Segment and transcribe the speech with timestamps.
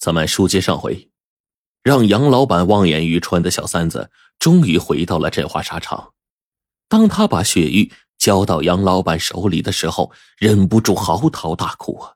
[0.00, 1.10] 咱们书接上回，
[1.82, 6.14] 让杨老板望眼欲穿的小三子终于回到了振华沙场。
[6.88, 12.14] 当他把血玉交到杨老板手里的时候，忍不住嚎啕大哭啊！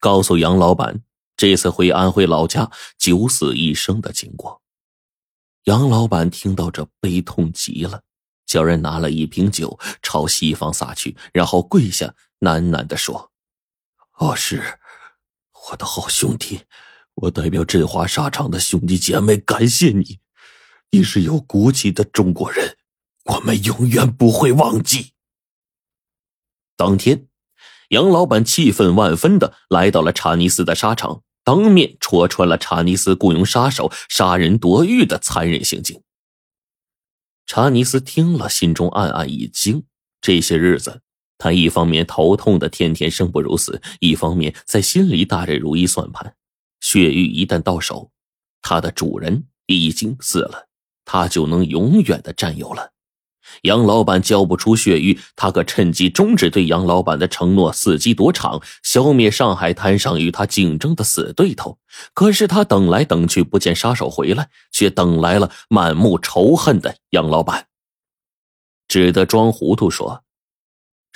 [0.00, 1.04] 告诉杨老板
[1.36, 4.60] 这次回安徽老家九死一生的经过。
[5.64, 8.02] 杨老板听到这，悲痛极了，
[8.44, 13.30] 叫人拿了一瓶酒朝西方洒去，然后跪下喃喃的说
[14.18, 14.60] ：“哦，是。”
[15.70, 16.62] 我的好兄弟，
[17.14, 20.18] 我代表振华沙场的兄弟姐妹感谢你。
[20.90, 22.76] 你是有骨气的中国人，
[23.24, 25.12] 我们永远不会忘记。
[26.76, 27.28] 当天，
[27.90, 36.02] 杨老板气愤万分的来到了查尼斯的沙场，当面戳穿了查尼斯雇佣杀手杀人夺玉的残忍行径。
[37.46, 39.84] 查尼斯听了，心中暗暗一惊。
[40.20, 41.02] 这些日子。
[41.40, 46.34] 他一方面头痛的天天生不如死，一方面在心里打着如意算盘：
[46.80, 48.10] 血玉一旦到手，
[48.60, 50.68] 他的主人已经死了，
[51.06, 52.92] 他就能永远的占有了。
[53.62, 61.78] 杨老板交不出血玉，他可趁机终止对杨老板的承诺，伺机夺场，消灭上海滩上与他竞争的死对头。
[62.12, 67.66] 可是他等来等去不见杀手回来，却等来了满目仇恨的杨老板，
[68.86, 70.22] 只得装糊涂说。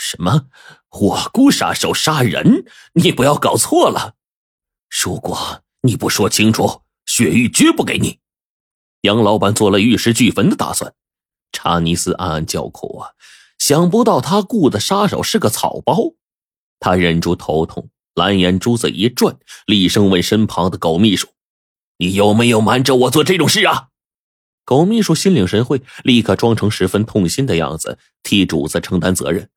[0.06, 0.48] 什么？
[0.90, 2.66] 我雇杀手杀人？
[2.92, 4.16] 你不要搞错了！
[5.02, 8.20] 如果你不说清楚，血玉绝不给你。
[9.00, 10.92] 杨老板做了玉石俱焚的打算。
[11.52, 13.12] 查尼斯暗暗叫苦啊！
[13.58, 16.12] 想不到他雇的杀手是个草包。
[16.78, 21.28] 他忍住头痛，蓝眼珠子一转，厉声问身旁的狗秘书
[21.96, 23.88] ：“你有没有瞒着我做这种事啊？”
[24.66, 29.48] 狗秘书心领神会，立刻装成十分痛心的样子，替主子承担责任。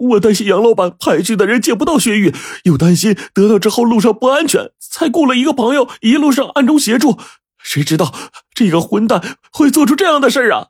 [0.00, 2.34] 我担心杨老板派去的人见不到薛玉，
[2.64, 7.18] 又担心得到之后路上不安全，才雇了一个朋友一路上暗中协助。
[7.58, 8.14] 谁知道
[8.54, 10.68] 这个混蛋会做出这样的事啊！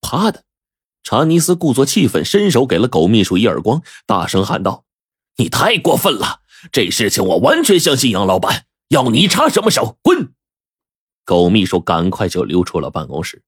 [0.00, 0.42] 啪的，
[1.04, 4.84] 查尼斯故作气愤，伸手给了狗秘书一耳光，大声喊道
[5.38, 6.40] ：“你太过分了！
[6.72, 9.98] 这事情我完全相信杨老板，要你插什么手？
[10.02, 10.32] 滚！”
[11.24, 13.42] 狗秘书赶快就溜出了办公室。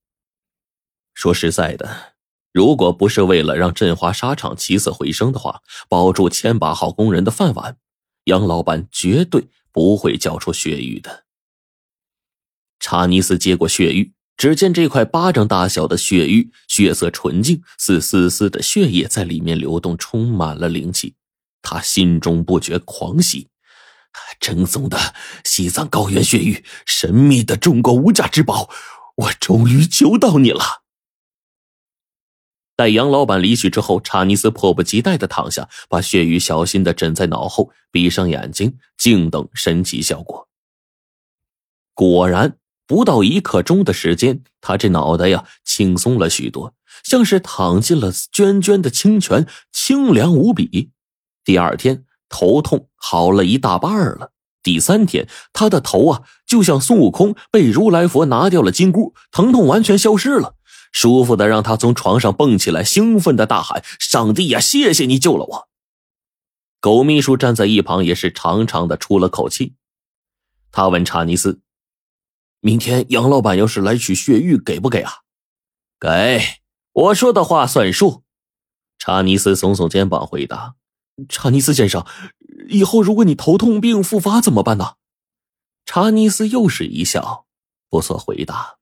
[1.15, 2.18] 说实在的。
[2.53, 7.77] 如果不是为了让振华沙场起死回生的话，保住千把号工人的饭碗，
[8.25, 11.25] 杨老板绝对不会交出血玉的。
[12.81, 21.15] 查尼斯接过血玉，只见这块巴掌大小的血玉，血色纯净，似丝丝的血液在里面流动，充满了灵气。
[21.61, 23.49] 他心中不觉狂喜，
[24.41, 24.97] 正宗的
[25.45, 28.71] 西藏高原血玉，神秘的中国无价之宝，
[29.17, 30.83] 我终于求到你了。
[32.79, 40.47] 待杨老板离去之后，查尼斯迫不及待的躺下，把血雨小心的枕在脑后，闭上眼睛，静等神奇效果。
[41.93, 42.57] 果然，
[42.87, 46.73] 不到一刻钟的时间，他这脑袋呀轻松了许多，
[47.03, 50.93] 像是躺进了涓涓的清泉，清凉无比。
[51.45, 54.31] 第二天，头痛好了一大半了。
[54.63, 60.55] 第三天，他的头啊就像孙悟空被如来佛拿掉了金箍，疼痛完全消失了。
[60.93, 65.69] 舒服的让他从床上蹦起来，兴奋的大喊：“上帝呀，谢谢你救了我！”
[66.81, 69.75] 狗秘书站在一旁也是长长的出了口气。
[70.71, 71.61] 他问查尼斯
[72.61, 75.13] ：“明天杨老板要是来取血玉，给不给啊
[75.99, 76.41] ？”“给，
[76.93, 78.23] 我说的话算数。”
[78.99, 80.77] 查尼斯耸耸肩膀回答。
[81.29, 82.07] “查尼斯先生，
[82.69, 84.95] 以后如果你头痛病复发怎么办呢？”
[85.85, 87.47] 查尼斯又是一笑，
[87.89, 88.79] 不做回答。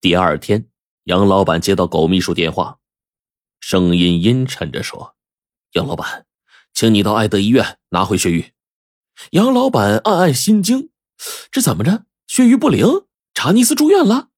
[0.00, 0.69] 第二天。
[1.10, 2.78] 杨老板接到狗秘书电话，
[3.58, 5.16] 声音阴沉着说
[5.74, 6.24] ：“杨老板，
[6.72, 8.52] 请你到爱德医院拿回血玉。”
[9.32, 10.90] 杨老板暗暗心惊，
[11.50, 12.04] 这怎么着？
[12.28, 12.86] 血玉不灵？
[13.34, 14.28] 查尼斯住院了？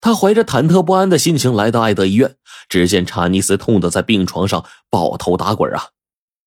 [0.00, 5.90] 他怀着忐忑不安的心情来到爱德医院，只见查尼斯痛得在病床上抱头打滚啊！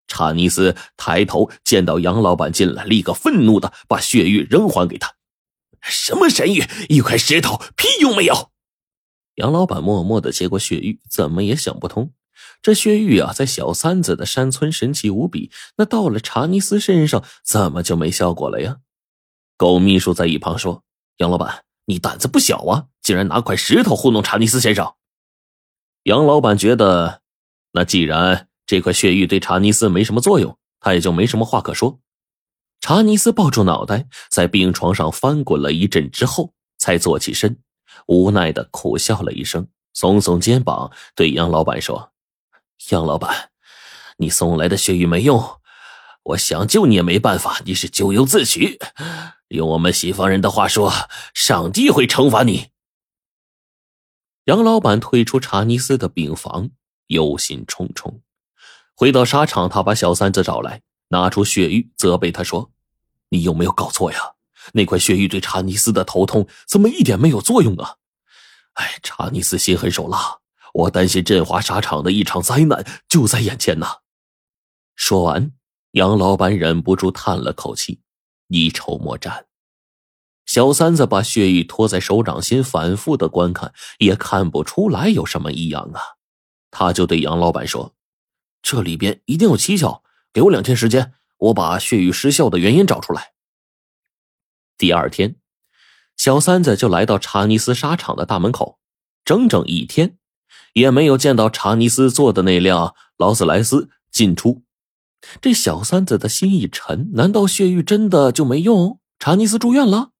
[0.06, 5.14] 查尼斯抬头见到杨老板进来，立刻愤怒的把血玉扔还给他
[5.82, 6.62] ：“什么神玉？
[6.88, 8.50] 一块石头，屁用没有！”
[9.36, 12.12] 杨老板默默的接过血玉，怎么也想不通，
[12.60, 18.78] 这血玉啊，在小三子的山村神奇无比，那到了查尼斯身上，怎么就没效果了呀？
[19.56, 20.82] 狗秘书在一旁说
[21.18, 24.94] ：“杨老板，你胆子不小啊，竟然拿块石头糊弄查尼斯先生。”
[26.04, 27.20] 杨老板觉得，
[27.72, 32.00] 那既然这块血玉对查尼斯没什么作用，他也就没什么话可说。
[32.80, 37.58] 查尼斯抱住脑袋，在病床上翻滚了一阵之后，才坐起身。
[38.06, 42.12] 无奈的苦笑了一声，耸耸肩膀，对杨老板说
[42.90, 43.50] ：“杨老板，
[44.18, 45.60] 你送来的血玉没用，
[46.22, 48.78] 我想救你也没办法，你是咎由自取。
[49.48, 50.92] 用我们西方人的话说，
[51.34, 52.68] 上帝会惩罚你。
[54.44, 56.70] 杨老板退出查尼斯的病房，
[57.08, 58.20] 忧心忡忡。
[58.94, 62.70] 回到沙场，他把小三子找来，拿出血玉，责备他说
[63.30, 64.35] ：“你有没有搞错呀？
[64.72, 67.96] 那块血玉对查尼斯的头痛怎么一点没有作用啊？”
[68.74, 70.38] 哎，查尼斯心狠手辣，
[70.74, 73.98] 我担心振华沙场的一场灾难就在眼前呐。
[74.94, 75.52] 说完。
[75.92, 78.02] 杨老板忍不住叹了口气，
[78.48, 79.46] 一筹莫展。
[80.44, 86.02] 小三子把血玉托在手掌心，反复的观看，也看不出来有什么异样啊。
[86.70, 87.94] 他就对杨老板说
[88.60, 90.02] ：“这里边一定有蹊跷，
[90.34, 93.32] 给我两天时间，我把血玉失效的原因找出来。”
[94.78, 95.36] 第二天，
[96.16, 98.78] 小三子就来到查尼斯沙场的大门口，
[99.24, 100.18] 整整一天，
[100.74, 104.62] 也没有见到查尼斯坐的那辆劳斯莱斯进出。
[105.40, 109.00] 这小三子的心一沉，难道血玉真的就没用？
[109.18, 110.10] 查尼斯住院了。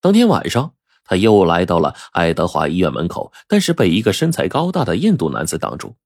[0.00, 0.74] 当天晚上，
[1.04, 5.96] 他又来到了爱德华医院门口，但是被一个身材高大的印度男子挡住。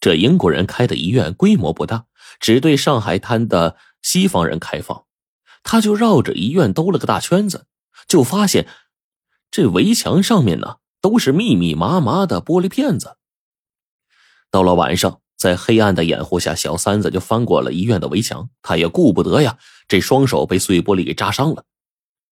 [0.00, 2.06] 这英国人开的医院规模不大，
[2.38, 5.04] 只对上海滩的西方人开放。
[5.62, 7.66] 他就绕着医院兜了个大圈子，
[8.06, 8.68] 就发现
[9.50, 13.16] 这围墙上面呢都是密密麻麻的玻璃片子。
[14.50, 15.18] 到了晚上。
[15.34, 18.48] 在黑暗的掩护下，小三子就翻过了医院的围墙。
[18.62, 21.64] 他也顾不得呀，这双手被碎玻璃给扎伤了，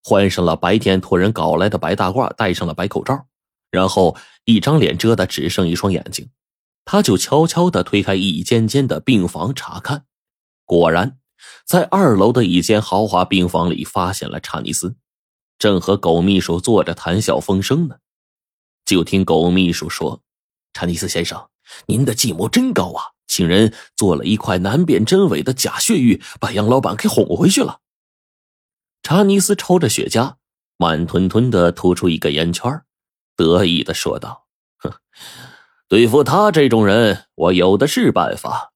[0.04, 3.26] 换上了白天托人搞来的白大褂，戴上了白口罩，
[3.72, 6.30] 然后一张脸遮的只剩一双眼睛，
[6.84, 10.04] 他就悄悄的推开一间间的病房查看。
[10.64, 11.18] 果然，
[11.64, 14.96] 在二楼的一间豪华病房里，发现了查尼斯，
[15.58, 17.96] 正和狗秘书坐着谈笑风生呢。
[18.84, 20.22] 就听狗秘书说
[20.72, 21.48] ：“查尼斯先生。”
[21.86, 23.14] 您的计谋真高啊！
[23.28, 27.78] 请人做了一块难辨真伪的假血玉，把杨老板给哄回去了。
[29.04, 30.34] 查尼斯抽着雪茄，
[30.76, 32.82] 慢吞吞的吐出一个烟圈，
[33.36, 34.48] 得意的说道
[34.82, 34.92] ：“哼，
[35.86, 38.72] 对付他这种人，我有的是办法。”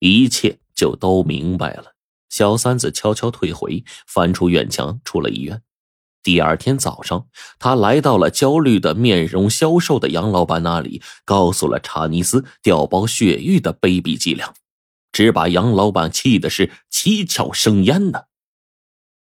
[0.00, 1.94] 一切就都明白了。
[2.28, 5.62] 小三子悄悄退回，翻出院墙，出了医院。
[6.22, 7.26] 第二天早上，
[7.58, 14.54] 他来到了焦虑的、面容消瘦的杨老板那里，告诉了查尼斯调包血玉的卑鄙伎俩，
[15.12, 18.22] 只把杨老板气的是七窍生烟呢。